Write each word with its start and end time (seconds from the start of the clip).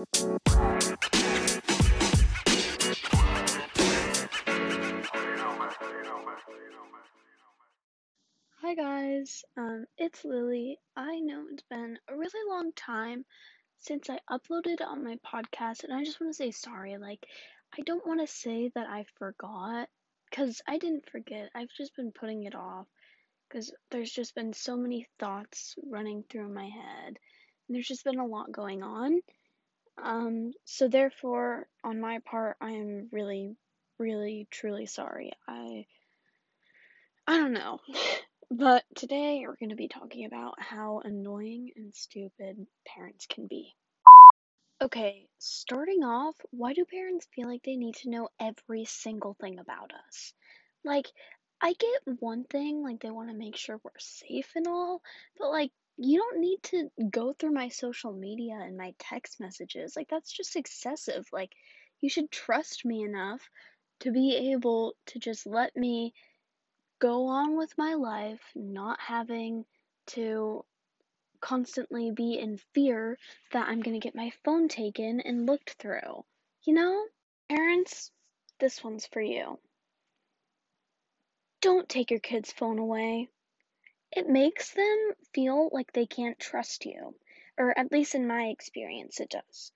Hi 0.00 0.06
guys, 8.74 9.42
um, 9.58 9.84
it's 9.98 10.24
Lily. 10.24 10.78
I 10.96 11.20
know 11.20 11.44
it's 11.52 11.64
been 11.68 11.98
a 12.08 12.16
really 12.16 12.30
long 12.48 12.72
time 12.74 13.26
since 13.80 14.08
I 14.08 14.20
uploaded 14.30 14.80
on 14.80 15.04
my 15.04 15.16
podcast, 15.16 15.84
and 15.84 15.92
I 15.92 16.02
just 16.02 16.18
want 16.18 16.32
to 16.32 16.36
say 16.36 16.50
sorry. 16.50 16.96
Like, 16.96 17.26
I 17.78 17.82
don't 17.82 18.06
want 18.06 18.20
to 18.20 18.26
say 18.26 18.70
that 18.74 18.86
I 18.88 19.04
forgot, 19.18 19.90
because 20.30 20.62
I 20.66 20.78
didn't 20.78 21.10
forget. 21.10 21.50
I've 21.54 21.68
just 21.76 21.94
been 21.94 22.12
putting 22.12 22.44
it 22.44 22.54
off, 22.54 22.86
because 23.50 23.70
there's 23.90 24.12
just 24.12 24.34
been 24.34 24.54
so 24.54 24.78
many 24.78 25.06
thoughts 25.18 25.74
running 25.90 26.24
through 26.30 26.48
my 26.48 26.70
head, 26.70 27.18
and 27.68 27.74
there's 27.74 27.88
just 27.88 28.04
been 28.04 28.18
a 28.18 28.24
lot 28.26 28.50
going 28.50 28.82
on. 28.82 29.20
Um, 30.02 30.52
so 30.64 30.88
therefore, 30.88 31.66
on 31.84 32.00
my 32.00 32.20
part, 32.20 32.56
I 32.60 32.70
am 32.72 33.08
really, 33.12 33.56
really, 33.98 34.48
truly 34.50 34.86
sorry. 34.86 35.32
I, 35.48 35.86
I 37.26 37.38
don't 37.38 37.52
know. 37.52 37.78
But 38.52 38.82
today 38.96 39.44
we're 39.46 39.54
going 39.54 39.70
to 39.70 39.76
be 39.76 39.86
talking 39.86 40.24
about 40.24 40.60
how 40.60 41.02
annoying 41.04 41.70
and 41.76 41.94
stupid 41.94 42.66
parents 42.84 43.26
can 43.26 43.46
be. 43.46 43.76
Okay, 44.82 45.28
starting 45.38 46.02
off, 46.02 46.34
why 46.50 46.72
do 46.72 46.84
parents 46.84 47.28
feel 47.32 47.46
like 47.46 47.62
they 47.62 47.76
need 47.76 47.94
to 47.96 48.10
know 48.10 48.28
every 48.40 48.86
single 48.86 49.34
thing 49.40 49.60
about 49.60 49.92
us? 50.08 50.32
Like, 50.84 51.06
I 51.60 51.74
get 51.74 52.18
one 52.18 52.42
thing, 52.42 52.82
like 52.82 53.00
they 53.00 53.10
want 53.10 53.30
to 53.30 53.36
make 53.36 53.56
sure 53.56 53.80
we're 53.84 53.90
safe 53.98 54.50
and 54.56 54.66
all, 54.66 55.00
but 55.38 55.50
like, 55.50 55.70
you 56.02 56.18
don't 56.18 56.40
need 56.40 56.62
to 56.62 56.88
go 57.10 57.34
through 57.34 57.52
my 57.52 57.68
social 57.68 58.12
media 58.12 58.54
and 58.54 58.76
my 58.76 58.94
text 58.98 59.38
messages. 59.38 59.94
Like, 59.96 60.08
that's 60.08 60.32
just 60.32 60.56
excessive. 60.56 61.26
Like, 61.30 61.52
you 62.00 62.08
should 62.08 62.30
trust 62.30 62.86
me 62.86 63.02
enough 63.02 63.42
to 64.00 64.10
be 64.10 64.52
able 64.52 64.94
to 65.06 65.18
just 65.18 65.46
let 65.46 65.76
me 65.76 66.14
go 67.00 67.26
on 67.26 67.56
with 67.56 67.76
my 67.76 67.94
life 67.94 68.40
not 68.54 68.98
having 68.98 69.66
to 70.06 70.64
constantly 71.40 72.10
be 72.10 72.38
in 72.38 72.58
fear 72.74 73.18
that 73.52 73.68
I'm 73.68 73.82
going 73.82 73.98
to 73.98 74.04
get 74.04 74.14
my 74.14 74.32
phone 74.42 74.68
taken 74.68 75.20
and 75.20 75.46
looked 75.46 75.76
through. 75.78 76.24
You 76.64 76.74
know? 76.74 77.04
Parents, 77.50 78.10
this 78.58 78.82
one's 78.82 79.06
for 79.06 79.20
you. 79.20 79.58
Don't 81.60 81.88
take 81.88 82.10
your 82.10 82.20
kid's 82.20 82.52
phone 82.52 82.78
away. 82.78 83.28
It 84.12 84.28
makes 84.28 84.72
them 84.74 85.14
feel 85.32 85.68
like 85.72 85.92
they 85.92 86.06
can't 86.06 86.38
trust 86.38 86.84
you, 86.84 87.14
or 87.56 87.78
at 87.78 87.92
least 87.92 88.14
in 88.16 88.26
my 88.26 88.48
experience, 88.48 89.20
it 89.20 89.30
does. 89.30 89.72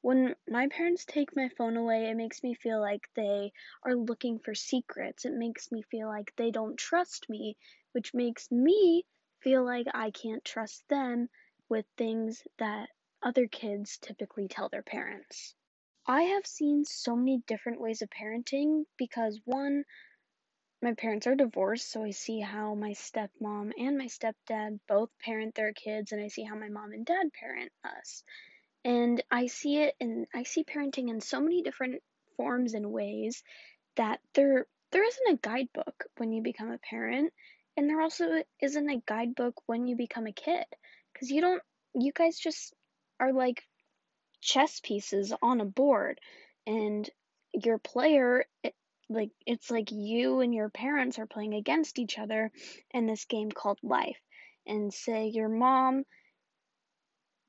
When 0.00 0.34
my 0.48 0.68
parents 0.68 1.04
take 1.04 1.34
my 1.36 1.48
phone 1.50 1.76
away, 1.76 2.06
it 2.06 2.16
makes 2.16 2.42
me 2.42 2.54
feel 2.54 2.80
like 2.80 3.08
they 3.14 3.52
are 3.82 3.94
looking 3.94 4.38
for 4.40 4.54
secrets. 4.54 5.24
It 5.24 5.32
makes 5.34 5.70
me 5.70 5.82
feel 5.82 6.08
like 6.08 6.34
they 6.36 6.50
don't 6.50 6.76
trust 6.76 7.28
me, 7.28 7.56
which 7.92 8.12
makes 8.12 8.50
me 8.50 9.06
feel 9.40 9.64
like 9.64 9.86
I 9.94 10.10
can't 10.10 10.44
trust 10.44 10.86
them 10.88 11.28
with 11.68 11.86
things 11.96 12.46
that 12.58 12.90
other 13.22 13.46
kids 13.46 13.98
typically 13.98 14.48
tell 14.48 14.68
their 14.68 14.82
parents. 14.82 15.54
I 16.06 16.22
have 16.22 16.46
seen 16.46 16.84
so 16.84 17.16
many 17.16 17.38
different 17.46 17.80
ways 17.80 18.02
of 18.02 18.10
parenting 18.10 18.86
because 18.96 19.40
one, 19.44 19.84
my 20.82 20.94
parents 20.94 21.26
are 21.26 21.34
divorced, 21.34 21.90
so 21.90 22.04
I 22.04 22.10
see 22.10 22.40
how 22.40 22.74
my 22.74 22.90
stepmom 22.90 23.72
and 23.78 23.96
my 23.98 24.06
stepdad 24.06 24.78
both 24.86 25.10
parent 25.20 25.54
their 25.54 25.72
kids, 25.72 26.12
and 26.12 26.22
I 26.22 26.28
see 26.28 26.42
how 26.42 26.54
my 26.54 26.68
mom 26.68 26.92
and 26.92 27.04
dad 27.04 27.32
parent 27.32 27.72
us. 27.84 28.22
And 28.84 29.22
I 29.30 29.46
see 29.46 29.78
it 29.78 29.96
and 30.00 30.26
I 30.32 30.44
see 30.44 30.62
parenting 30.62 31.08
in 31.08 31.20
so 31.20 31.40
many 31.40 31.62
different 31.62 32.02
forms 32.36 32.74
and 32.74 32.92
ways 32.92 33.42
that 33.96 34.20
there 34.34 34.66
there 34.92 35.04
isn't 35.04 35.34
a 35.34 35.38
guidebook 35.42 36.04
when 36.18 36.32
you 36.32 36.42
become 36.42 36.70
a 36.70 36.78
parent 36.78 37.32
and 37.76 37.88
there 37.88 38.00
also 38.00 38.44
isn't 38.62 38.88
a 38.88 39.02
guidebook 39.06 39.60
when 39.66 39.88
you 39.88 39.96
become 39.96 40.26
a 40.26 40.32
kid 40.32 40.64
cuz 41.18 41.30
you 41.30 41.40
don't 41.40 41.62
you 41.94 42.12
guys 42.12 42.38
just 42.38 42.74
are 43.18 43.32
like 43.32 43.64
chess 44.40 44.80
pieces 44.80 45.32
on 45.42 45.60
a 45.60 45.64
board 45.64 46.20
and 46.66 47.10
your 47.52 47.78
player 47.78 48.44
it, 48.62 48.74
like 49.08 49.30
it's 49.46 49.70
like 49.70 49.90
you 49.92 50.40
and 50.40 50.54
your 50.54 50.68
parents 50.68 51.18
are 51.18 51.26
playing 51.26 51.54
against 51.54 51.98
each 51.98 52.18
other 52.18 52.50
in 52.92 53.06
this 53.06 53.24
game 53.26 53.50
called 53.50 53.78
life 53.82 54.20
and 54.66 54.92
say 54.92 55.28
your 55.28 55.48
mom 55.48 56.04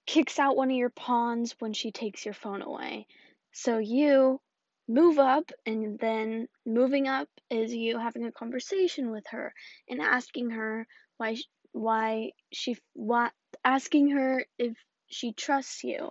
kicks 0.05 0.39
out 0.39 0.55
one 0.55 0.71
of 0.71 0.77
your 0.77 0.89
pawns 0.89 1.55
when 1.59 1.73
she 1.73 1.91
takes 1.91 2.25
your 2.25 2.33
phone 2.33 2.61
away. 2.61 3.05
So 3.51 3.77
you 3.77 4.39
move 4.87 5.19
up, 5.19 5.51
and 5.65 5.99
then 5.99 6.47
moving 6.65 7.07
up 7.07 7.27
is 7.49 7.73
you 7.73 7.99
having 7.99 8.25
a 8.25 8.31
conversation 8.31 9.11
with 9.11 9.25
her 9.31 9.53
and 9.89 10.01
asking 10.01 10.51
her 10.51 10.87
why 11.17 11.35
why 11.73 12.31
she 12.53 12.77
what 12.93 13.33
asking 13.63 14.11
her 14.11 14.45
if 14.57 14.75
she 15.07 15.33
trusts 15.33 15.83
you. 15.83 16.09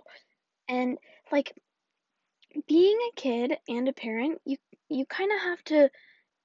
And 0.69 0.97
like 1.31 1.53
being 2.67 2.97
a 3.09 3.15
kid 3.15 3.57
and 3.67 3.87
a 3.87 3.93
parent, 3.93 4.41
you 4.45 4.57
you 4.89 5.05
kind 5.05 5.31
of 5.31 5.41
have 5.41 5.63
to 5.65 5.89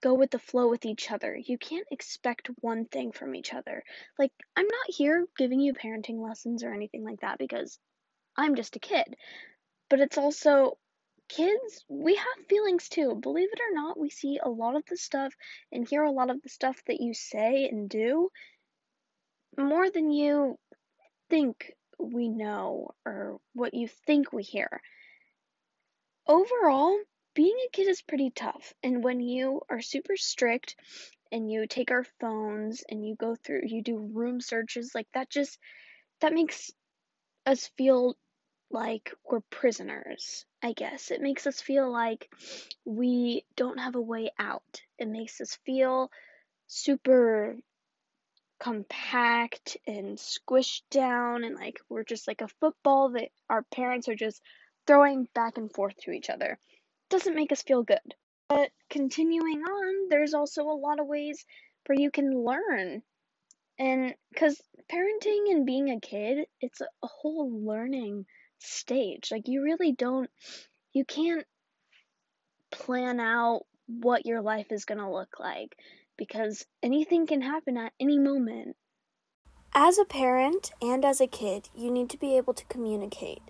go 0.03 0.15
with 0.15 0.31
the 0.31 0.39
flow 0.39 0.69
with 0.69 0.85
each 0.85 1.11
other. 1.11 1.37
You 1.37 1.57
can't 1.59 1.87
expect 1.91 2.51
one 2.61 2.87
thing 2.87 3.13
from 3.13 3.35
each 3.37 3.55
other. 3.55 3.85
Like, 4.19 4.33
I'm 4.57 4.67
not 4.67 4.87
here 4.89 5.27
giving 5.39 5.61
you 5.61 5.75
parenting 5.75 6.19
lessons 6.19 6.65
or 6.65 6.73
anything 6.73 7.05
like 7.05 7.21
that 7.21 7.39
because 7.39 7.79
I'm 8.37 8.57
just 8.57 8.77
a 8.77 8.81
kid. 8.81 9.15
But 9.89 10.01
it's 10.01 10.19
also 10.19 10.77
kids, 11.29 11.85
we 11.89 12.17
have 12.17 12.47
feelings 12.49 12.89
too. 12.89 13.15
Believe 13.15 13.49
it 13.53 13.61
or 13.61 13.75
not, 13.75 13.99
we 13.99 14.11
see 14.11 14.41
a 14.43 14.49
lot 14.49 14.77
of 14.77 14.85
the 14.87 14.97
stuff 14.97 15.33
and 15.71 15.89
hear 15.89 16.03
a 16.03 16.11
lot 16.11 16.31
of 16.31 16.43
the 16.43 16.49
stuff 16.49 16.83
that 16.89 17.01
you 17.01 17.15
say 17.15 17.69
and 17.71 17.89
do 17.89 18.31
more 19.57 19.91
than 19.91 20.11
you 20.11 20.59
think 21.31 21.73
we 21.99 22.29
know 22.29 22.91
or 23.07 23.39
what 23.55 23.75
you 23.75 23.89
think 24.07 24.33
we 24.33 24.43
hear. 24.43 24.81
Overall, 26.27 26.99
being 27.35 27.57
a 27.67 27.71
kid 27.71 27.89
is 27.89 28.03
pretty 28.03 28.31
tough. 28.31 28.73
And 28.83 29.03
when 29.03 29.21
you 29.21 29.63
are 29.69 29.81
super 29.81 30.17
strict 30.17 30.77
and 31.31 31.51
you 31.51 31.67
take 31.67 31.91
our 31.91 32.05
phones 32.21 32.85
and 32.89 33.07
you 33.07 33.17
go 33.17 33.35
through, 33.35 33.63
you 33.65 33.83
do 33.83 33.97
room 33.99 34.41
searches, 34.41 34.93
like 34.95 35.09
that 35.15 35.31
just, 35.31 35.59
that 36.21 36.33
makes 36.33 36.71
us 37.47 37.71
feel 37.77 38.17
like 38.71 39.13
we're 39.25 39.41
prisoners, 39.51 40.47
I 40.63 40.73
guess. 40.73 41.11
It 41.11 41.21
makes 41.21 41.47
us 41.47 41.61
feel 41.61 41.91
like 41.91 42.31
we 42.85 43.45
don't 43.57 43.79
have 43.79 43.97
a 43.97 44.01
way 44.01 44.31
out. 44.39 44.83
It 44.99 45.09
makes 45.09 45.41
us 45.41 45.59
feel 45.67 46.11
super 46.67 47.57
compact 48.61 49.77
and 49.89 50.17
squished 50.17 50.83
down 50.89 51.43
and 51.43 51.57
like 51.57 51.81
we're 51.89 52.05
just 52.05 52.29
like 52.29 52.41
a 52.43 52.49
football 52.61 53.11
that 53.11 53.29
our 53.51 53.65
parents 53.65 54.09
are 54.09 54.15
just 54.15 54.41
throwing 54.93 55.27
back 55.35 55.57
and 55.57 55.73
forth 55.73 55.97
to 55.97 56.11
each 56.11 56.29
other 56.29 56.59
doesn't 57.09 57.35
make 57.35 57.51
us 57.51 57.63
feel 57.63 57.83
good. 57.83 58.15
But 58.51 58.69
continuing 58.91 59.63
on, 59.63 60.09
there's 60.11 60.35
also 60.35 60.65
a 60.65 60.77
lot 60.77 61.01
of 61.01 61.07
ways 61.07 61.47
where 61.87 61.99
you 61.99 62.11
can 62.11 62.45
learn. 62.45 63.03
And 63.79 64.15
because 64.31 64.61
parenting 64.93 65.51
and 65.51 65.65
being 65.65 65.89
a 65.89 65.99
kid, 65.99 66.47
it's 66.61 66.83
a, 66.83 66.87
whole 67.03 67.65
learning 67.65 68.27
stage. 68.59 69.31
Like, 69.33 69.49
you 69.49 69.63
really 69.63 69.93
don't, 69.93 70.29
you 70.93 71.07
can't 71.07 71.47
plan 72.71 73.19
out 73.19 73.63
what 73.87 74.27
your 74.27 74.43
life 74.43 74.67
is 74.73 74.85
going 74.85 74.99
to 74.99 75.11
look 75.11 75.41
like 75.41 75.75
because 76.19 76.67
anything 76.83 77.27
can 77.27 77.41
happen 77.41 77.79
at 77.79 77.95
any 77.99 78.19
moment. 78.19 78.77
As 79.75 79.99
a 79.99 80.05
parent 80.05 80.71
and 80.83 81.03
as 81.03 81.19
a 81.19 81.27
kid, 81.27 81.71
you 81.75 81.91
need 81.91 82.11
to 82.11 82.19
be 82.19 82.37
able 82.37 82.53
to 82.53 82.65
communicate. 82.67 83.41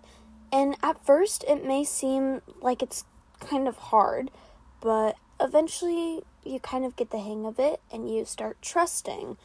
And 0.53 0.77
at 0.83 1.05
first, 1.05 1.45
it 1.49 1.65
may 1.65 1.83
seem 1.83 2.43
like 2.61 2.83
it's 2.83 3.05
kind 3.41 3.67
of 3.67 3.79
hard, 3.79 4.31
but 4.81 5.17
eventually 5.41 6.23
you 6.45 6.61
kind 6.61 6.85
of 6.85 6.95
get 6.95 7.11
the 7.11 7.19
hang 7.19 7.47
of 7.47 7.59
it 7.59 7.81
and 7.91 8.13
you 8.15 8.25
start 8.25 8.61
trusting 8.61 9.39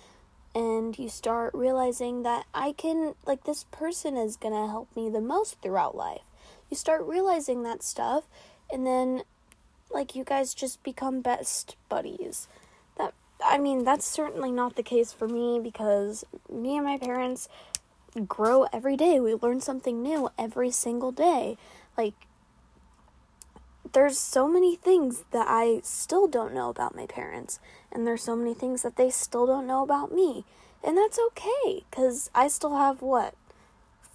and 0.54 0.98
you 0.98 1.08
start 1.08 1.54
realizing 1.54 2.24
that 2.24 2.46
I 2.54 2.72
can, 2.72 3.16
like, 3.26 3.44
this 3.44 3.66
person 3.66 4.18
is 4.18 4.36
gonna 4.36 4.68
help 4.68 4.94
me 4.96 5.10
the 5.10 5.22
most 5.22 5.62
throughout 5.62 5.96
life. 5.96 6.22
You 6.70 6.76
start 6.76 7.04
realizing 7.04 7.64
that 7.64 7.84
stuff, 7.84 8.24
and 8.72 8.86
then, 8.86 9.24
like, 9.92 10.16
you 10.16 10.24
guys 10.24 10.56
just 10.56 10.82
become 10.82 11.22
best 11.22 11.76
buddies. 11.90 12.48
That, 12.98 13.14
I 13.46 13.60
mean, 13.60 13.84
that's 13.84 14.06
certainly 14.06 14.52
not 14.52 14.76
the 14.76 14.84
case 14.84 15.14
for 15.14 15.28
me 15.28 15.60
because 15.60 16.26
me 16.52 16.76
and 16.76 16.86
my 16.86 16.98
parents 16.98 17.48
grow 18.22 18.68
every 18.74 18.96
day. 18.96 19.20
We 19.20 19.36
learn 19.36 19.62
something 19.62 20.02
new 20.02 20.30
every 20.38 20.72
single 20.72 21.12
day. 21.12 21.58
Like, 21.98 22.14
there's 23.94 24.18
so 24.18 24.48
many 24.48 24.76
things 24.76 25.24
that 25.32 25.48
I 25.50 25.82
still 25.84 26.28
don't 26.28 26.54
know 26.54 26.70
about 26.70 26.96
my 26.96 27.06
parents, 27.06 27.60
and 27.92 28.06
there's 28.06 28.24
so 28.24 28.36
many 28.36 28.54
things 28.54 28.82
that 28.84 28.96
they 28.96 29.10
still 29.10 29.48
don't 29.48 29.68
know 29.68 29.84
about 29.84 30.14
me. 30.14 30.46
And 30.84 30.98
that's 30.98 31.20
okay, 31.28 31.84
because 31.90 32.30
I 32.36 32.48
still 32.48 32.78
have 32.78 33.02
what? 33.02 33.36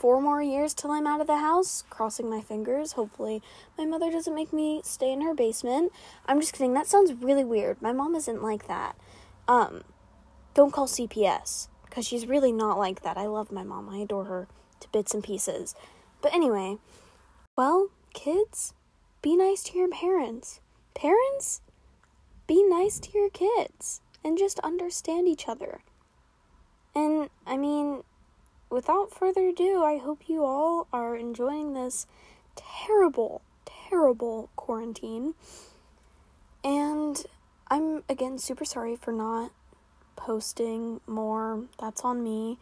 four 0.03 0.21
more 0.21 0.43
years 0.43 0.75
till 0.75 0.91
I'm 0.91 1.07
out 1.07 1.21
of 1.21 1.29
the 1.29 1.39
house, 1.39 1.85
crossing 1.89 2.29
my 2.29 2.41
fingers. 2.41 2.95
Hopefully, 2.95 3.41
my 3.79 3.85
mother 3.85 4.11
doesn't 4.11 4.35
make 4.35 4.53
me 4.53 4.81
stay 4.83 5.13
in 5.13 5.21
her 5.21 5.33
basement. 5.33 5.93
I'm 6.27 6.41
just 6.41 6.55
kidding. 6.55 6.75
That 6.75 6.89
sounds 6.89 7.13
really 7.13 7.45
weird. 7.45 7.81
My 7.81 7.93
mom 7.93 8.17
isn't 8.17 8.43
like 8.43 8.67
that. 8.67 8.97
Um, 9.47 9.85
don't 10.55 10.73
call 10.73 10.89
CPS 10.89 11.69
because 11.93 12.07
she's 12.07 12.27
really 12.27 12.53
not 12.53 12.79
like 12.79 13.03
that. 13.03 13.19
I 13.19 13.27
love 13.27 13.53
my 13.53 13.63
mom. 13.63 13.91
I 13.91 13.99
adore 13.99 14.25
her 14.25 14.49
to 14.81 14.89
bits 14.93 15.13
and 15.13 15.23
pieces. 15.23 15.75
But 16.23 16.33
anyway, 16.33 16.79
well, 17.55 17.91
kids, 18.15 18.73
be 19.21 19.37
nice 19.37 19.63
to 19.65 19.79
your 19.79 19.91
parents. 19.91 20.61
Parents, 20.95 21.61
be 22.47 22.63
nice 22.63 22.99
to 23.01 23.11
your 23.13 23.29
kids 23.29 24.01
and 24.25 24.39
just 24.39 24.59
understand 24.61 25.29
each 25.29 25.47
other. 25.47 25.81
And 26.95 27.29
I 27.47 27.59
mean, 27.59 28.05
without 28.71 29.13
further 29.13 29.49
ado, 29.49 29.85
I 29.85 29.99
hope 29.99 30.31
you 30.31 30.47
all 30.47 30.89
are 30.95 31.15
enjoying 31.15 31.75
this 31.75 32.07
terrible, 32.57 33.43
terrible 33.67 34.49
quarantine. 34.57 35.35
And 36.65 37.23
I'm 37.69 38.03
again 38.09 38.39
super 38.39 38.65
sorry 38.65 38.97
for 38.97 39.13
not 39.13 39.53
posting 40.25 41.01
more. 41.05 41.65
That's 41.81 42.03
on 42.03 42.23
me. 42.23 42.59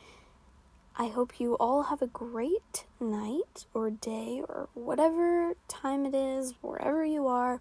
I 0.97 1.09
hope 1.09 1.39
you 1.39 1.57
all 1.61 1.85
have 1.85 2.01
a 2.01 2.07
great 2.07 2.87
night 2.99 3.67
or 3.75 3.91
day 3.91 4.43
or 4.49 4.69
whatever 4.73 5.53
time 5.69 6.07
it 6.07 6.15
is, 6.15 6.55
wherever 6.63 7.05
you 7.05 7.27
are. 7.27 7.61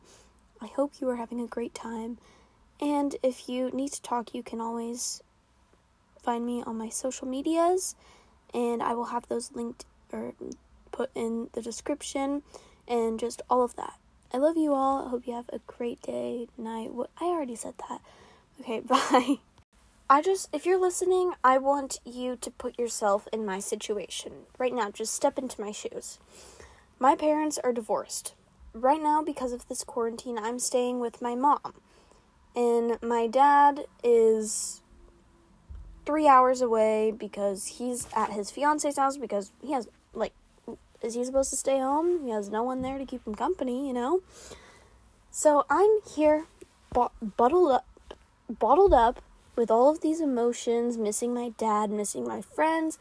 I 0.61 0.67
hope 0.67 0.93
you 1.01 1.09
are 1.09 1.17
having 1.17 1.41
a 1.41 1.47
great 1.47 1.73
time. 1.73 2.17
And 2.79 3.17
if 3.21 3.49
you 3.49 3.71
need 3.71 3.91
to 3.91 4.01
talk, 4.01 4.33
you 4.33 4.41
can 4.41 4.61
always 4.61 5.21
find 6.23 6.45
me 6.45 6.63
on 6.65 6.77
my 6.77 6.87
social 6.87 7.27
medias, 7.27 7.95
and 8.53 8.81
I 8.81 8.93
will 8.93 9.05
have 9.05 9.27
those 9.27 9.51
linked 9.51 9.85
or 10.13 10.33
put 10.93 11.11
in 11.13 11.49
the 11.51 11.61
description 11.61 12.41
and 12.87 13.19
just 13.19 13.41
all 13.49 13.63
of 13.63 13.75
that. 13.75 13.95
I 14.33 14.37
love 14.37 14.55
you 14.55 14.73
all. 14.73 15.05
I 15.05 15.09
hope 15.09 15.27
you 15.27 15.33
have 15.33 15.49
a 15.51 15.59
great 15.67 16.01
day, 16.01 16.47
night. 16.57 16.93
What 16.93 17.09
I 17.19 17.25
already 17.25 17.55
said 17.55 17.73
that. 17.89 17.99
Okay, 18.61 18.79
bye. 18.79 19.39
I 20.11 20.23
just, 20.23 20.49
if 20.51 20.65
you're 20.65 20.79
listening, 20.79 21.33
I 21.43 21.59
want 21.59 21.99
you 22.03 22.35
to 22.37 22.49
put 22.49 22.79
yourself 22.79 23.27
in 23.31 23.45
my 23.45 23.59
situation. 23.59 24.31
Right 24.57 24.73
now, 24.73 24.89
just 24.89 25.13
step 25.13 25.37
into 25.37 25.61
my 25.61 25.71
shoes. 25.71 26.17
My 26.97 27.15
parents 27.15 27.59
are 27.63 27.71
divorced. 27.71 28.33
Right 28.73 29.01
now, 29.01 29.21
because 29.21 29.51
of 29.51 29.67
this 29.67 29.83
quarantine, 29.83 30.39
I'm 30.39 30.57
staying 30.57 30.99
with 30.99 31.21
my 31.21 31.35
mom. 31.35 31.75
And 32.55 32.97
my 33.03 33.27
dad 33.27 33.85
is 34.03 34.81
three 36.07 36.27
hours 36.27 36.59
away 36.59 37.11
because 37.11 37.77
he's 37.77 38.07
at 38.15 38.31
his 38.31 38.49
fiance's 38.49 38.97
house 38.97 39.17
because 39.17 39.51
he 39.61 39.73
has, 39.73 39.87
like, 40.15 40.33
is 41.03 41.13
he 41.13 41.23
supposed 41.23 41.51
to 41.51 41.55
stay 41.55 41.77
home? 41.77 42.25
He 42.25 42.31
has 42.31 42.49
no 42.49 42.63
one 42.63 42.81
there 42.81 42.97
to 42.97 43.05
keep 43.05 43.27
him 43.27 43.35
company, 43.35 43.87
you 43.87 43.93
know? 43.93 44.21
So 45.29 45.67
I'm 45.69 45.99
here, 46.15 46.45
bo- 46.93 47.11
bottled 47.21 47.73
up, 47.73 47.85
bottled 48.49 48.93
up 48.93 49.21
with 49.59 49.69
all 49.69 49.89
of 49.89 49.99
these 49.99 50.21
emotions, 50.21 50.97
missing 50.97 51.33
my 51.33 51.49
dad, 51.57 51.89
missing 51.91 52.25
my 52.25 52.41
friends, 52.41 52.97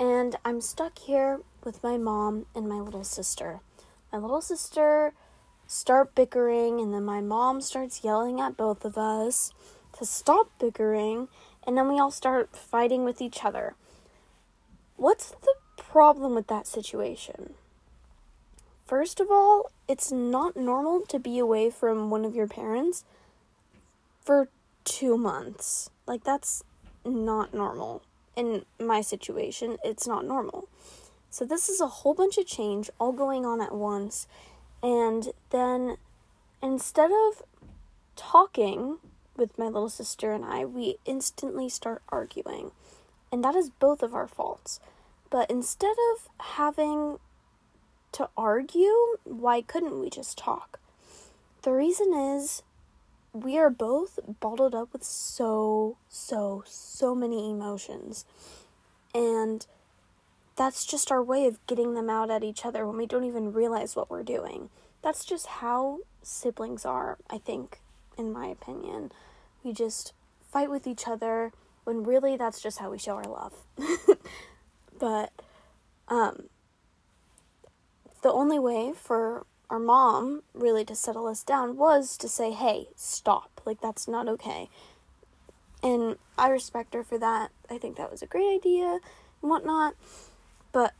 and 0.00 0.34
I'm 0.42 0.62
stuck 0.62 0.98
here 0.98 1.40
with 1.64 1.82
my 1.82 1.98
mom 1.98 2.46
and 2.54 2.66
my 2.66 2.76
little 2.76 3.04
sister. 3.04 3.60
My 4.10 4.16
little 4.16 4.40
sister 4.40 5.12
start 5.66 6.14
bickering 6.14 6.80
and 6.80 6.94
then 6.94 7.04
my 7.04 7.20
mom 7.20 7.60
starts 7.60 8.02
yelling 8.02 8.40
at 8.40 8.56
both 8.56 8.86
of 8.86 8.96
us 8.96 9.52
to 9.98 10.06
stop 10.06 10.50
bickering 10.58 11.28
and 11.66 11.76
then 11.76 11.88
we 11.88 12.00
all 12.00 12.10
start 12.10 12.56
fighting 12.56 13.04
with 13.04 13.20
each 13.20 13.44
other. 13.44 13.74
What's 14.96 15.32
the 15.42 15.54
problem 15.76 16.34
with 16.34 16.46
that 16.46 16.66
situation? 16.66 17.52
First 18.86 19.20
of 19.20 19.30
all, 19.30 19.70
it's 19.86 20.10
not 20.10 20.56
normal 20.56 21.02
to 21.02 21.18
be 21.18 21.38
away 21.38 21.68
from 21.68 22.08
one 22.08 22.24
of 22.24 22.34
your 22.34 22.48
parents 22.48 23.04
for 24.24 24.48
two 24.84 25.16
months. 25.16 25.90
Like, 26.06 26.24
that's 26.24 26.64
not 27.04 27.54
normal. 27.54 28.02
In 28.36 28.64
my 28.80 29.00
situation, 29.00 29.76
it's 29.84 30.06
not 30.06 30.24
normal. 30.24 30.68
So, 31.30 31.44
this 31.44 31.68
is 31.68 31.80
a 31.80 31.86
whole 31.86 32.14
bunch 32.14 32.38
of 32.38 32.46
change 32.46 32.90
all 32.98 33.12
going 33.12 33.44
on 33.44 33.60
at 33.60 33.74
once. 33.74 34.26
And 34.82 35.28
then 35.50 35.96
instead 36.62 37.10
of 37.10 37.42
talking 38.16 38.98
with 39.36 39.58
my 39.58 39.66
little 39.66 39.88
sister 39.88 40.32
and 40.32 40.44
I, 40.44 40.64
we 40.64 40.96
instantly 41.04 41.68
start 41.68 42.02
arguing. 42.08 42.72
And 43.30 43.42
that 43.44 43.54
is 43.54 43.70
both 43.70 44.02
of 44.02 44.14
our 44.14 44.26
faults. 44.26 44.80
But 45.30 45.50
instead 45.50 45.96
of 46.14 46.28
having 46.56 47.18
to 48.12 48.28
argue, 48.36 49.16
why 49.24 49.62
couldn't 49.62 49.98
we 49.98 50.10
just 50.10 50.36
talk? 50.36 50.78
The 51.62 51.72
reason 51.72 52.12
is 52.12 52.62
we 53.32 53.58
are 53.58 53.70
both 53.70 54.18
bottled 54.40 54.74
up 54.74 54.92
with 54.92 55.02
so, 55.02 55.96
so, 56.08 56.62
so 56.66 57.14
many 57.14 57.50
emotions. 57.50 58.24
And 59.14 59.66
that's 60.56 60.84
just 60.84 61.10
our 61.10 61.22
way 61.22 61.46
of 61.46 61.64
getting 61.66 61.94
them 61.94 62.10
out 62.10 62.30
at 62.30 62.44
each 62.44 62.64
other 62.66 62.86
when 62.86 62.96
we 62.96 63.06
don't 63.06 63.24
even 63.24 63.52
realize 63.52 63.96
what 63.96 64.10
we're 64.10 64.22
doing. 64.22 64.68
That's 65.02 65.24
just 65.24 65.46
how 65.46 66.00
siblings 66.22 66.84
are, 66.84 67.18
I 67.30 67.38
think, 67.38 67.80
in 68.18 68.32
my 68.32 68.46
opinion. 68.46 69.12
We 69.64 69.72
just 69.72 70.12
fight 70.52 70.70
with 70.70 70.86
each 70.86 71.08
other 71.08 71.52
when 71.84 72.04
really 72.04 72.36
that's 72.36 72.60
just 72.60 72.78
how 72.78 72.90
we 72.90 72.98
show 72.98 73.16
our 73.16 73.24
love. 73.24 73.54
but 74.98 75.32
um 76.08 76.44
the 78.22 78.30
only 78.30 78.58
way 78.58 78.92
for 78.94 79.46
our 79.72 79.78
mom 79.78 80.42
really 80.52 80.84
to 80.84 80.94
settle 80.94 81.26
us 81.26 81.42
down 81.42 81.78
was 81.78 82.18
to 82.18 82.28
say, 82.28 82.52
hey, 82.52 82.88
stop. 82.94 83.62
Like, 83.64 83.80
that's 83.80 84.06
not 84.06 84.28
okay. 84.28 84.68
And 85.82 86.16
I 86.36 86.50
respect 86.50 86.92
her 86.92 87.02
for 87.02 87.16
that. 87.16 87.50
I 87.70 87.78
think 87.78 87.96
that 87.96 88.10
was 88.10 88.20
a 88.20 88.26
great 88.26 88.54
idea 88.54 89.00
and 89.40 89.50
whatnot. 89.50 89.94
But 90.72 90.92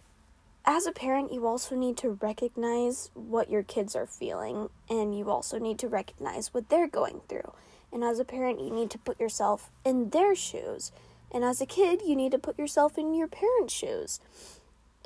as 0.65 0.87
a 0.87 0.93
parent, 0.93 1.35
you 1.35 1.47
also 1.47 1.77
need 1.77 1.99
to 1.99 2.19
recognize 2.23 3.11
what 3.13 3.51
your 3.51 3.63
kids 3.63 3.95
are 3.95 4.07
feeling, 4.07 4.71
and 4.89 5.17
you 5.17 5.29
also 5.29 5.59
need 5.59 5.79
to 5.81 5.89
recognize 5.89 6.55
what 6.55 6.71
they're 6.71 6.89
going 6.89 7.21
through. 7.29 7.53
And 7.93 8.03
as 8.03 8.19
a 8.19 8.25
parent, 8.25 8.59
you 8.59 8.71
need 8.71 8.91
to 8.93 8.99
put 8.99 9.21
yourself 9.21 9.71
in 9.85 10.09
their 10.11 10.35
shoes. 10.35 10.93
And 11.31 11.45
as 11.45 11.61
a 11.61 11.67
kid, 11.67 12.01
you 12.07 12.17
need 12.17 12.33
to 12.33 12.39
put 12.39 12.59
yourself 12.59 12.97
in 12.97 13.13
your 13.13 13.29
parents' 13.29 13.75
shoes. 13.75 14.19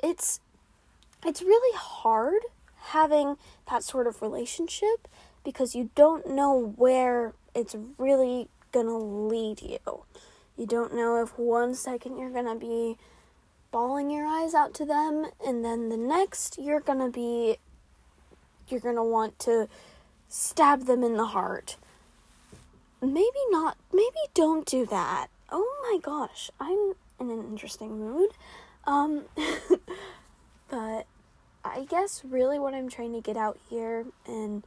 It's 0.01 0.39
it's 1.25 1.41
really 1.41 1.77
hard 1.77 2.43
having 2.87 3.37
that 3.69 3.83
sort 3.83 4.07
of 4.07 4.21
relationship 4.21 5.07
because 5.43 5.75
you 5.75 5.89
don't 5.95 6.27
know 6.27 6.73
where 6.75 7.33
it's 7.55 7.75
really 7.97 8.49
gonna 8.71 8.97
lead 8.97 9.61
you. 9.61 10.03
You 10.57 10.65
don't 10.65 10.95
know 10.95 11.21
if 11.21 11.37
one 11.37 11.75
second 11.75 12.17
you're 12.17 12.31
gonna 12.31 12.55
be 12.55 12.97
bawling 13.71 14.09
your 14.09 14.25
eyes 14.25 14.53
out 14.53 14.73
to 14.75 14.85
them, 14.85 15.27
and 15.45 15.63
then 15.63 15.89
the 15.89 15.97
next 15.97 16.57
you're 16.57 16.79
gonna 16.79 17.09
be, 17.09 17.57
you're 18.67 18.79
gonna 18.79 19.03
want 19.03 19.37
to 19.39 19.67
stab 20.27 20.85
them 20.85 21.03
in 21.03 21.15
the 21.15 21.27
heart. 21.27 21.77
Maybe 23.01 23.43
not, 23.49 23.77
maybe 23.93 24.17
don't 24.33 24.65
do 24.65 24.85
that. 24.87 25.27
Oh 25.51 25.67
my 25.83 25.99
gosh, 26.01 26.49
I'm 26.59 26.93
in 27.19 27.29
an 27.31 27.43
interesting 27.43 27.99
mood. 27.99 28.31
Um, 28.85 29.25
but 30.69 31.05
I 31.75 31.85
guess 31.85 32.23
really 32.23 32.59
what 32.59 32.73
I'm 32.73 32.89
trying 32.89 33.13
to 33.13 33.21
get 33.21 33.37
out 33.37 33.57
here 33.69 34.05
and 34.25 34.63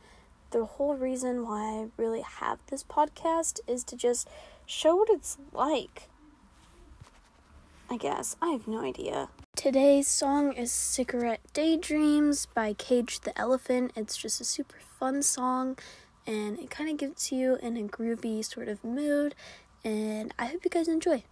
the 0.50 0.64
whole 0.64 0.96
reason 0.96 1.44
why 1.44 1.60
I 1.60 1.86
really 1.96 2.22
have 2.22 2.58
this 2.66 2.82
podcast 2.82 3.60
is 3.66 3.84
to 3.84 3.96
just 3.96 4.28
show 4.66 4.96
what 4.96 5.08
it's 5.10 5.38
like. 5.52 6.08
I 7.88 7.96
guess. 7.96 8.36
I 8.40 8.50
have 8.50 8.68
no 8.68 8.80
idea. 8.82 9.28
Today's 9.56 10.08
song 10.08 10.52
is 10.52 10.70
Cigarette 10.70 11.40
Daydreams 11.52 12.46
by 12.46 12.72
Cage 12.72 13.20
the 13.20 13.36
Elephant. 13.38 13.92
It's 13.96 14.16
just 14.16 14.40
a 14.40 14.44
super 14.44 14.78
fun 14.98 15.22
song 15.22 15.76
and 16.26 16.58
it 16.58 16.70
kind 16.70 16.88
of 16.88 16.96
gets 16.96 17.32
you 17.32 17.56
in 17.56 17.76
a 17.76 17.82
groovy 17.82 18.44
sort 18.44 18.68
of 18.68 18.82
mood. 18.84 19.34
And 19.84 20.32
I 20.38 20.46
hope 20.46 20.64
you 20.64 20.70
guys 20.70 20.88
enjoy. 20.88 21.24